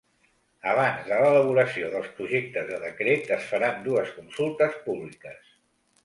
Abans 0.69 1.01
de 1.09 1.17
l’elaboració 1.23 1.89
dels 1.95 2.07
projectes 2.19 2.65
de 2.71 2.79
decret, 2.85 3.29
es 3.35 3.45
faran 3.51 3.83
dues 3.89 4.15
consultes 4.15 4.79
públiques. 4.87 5.53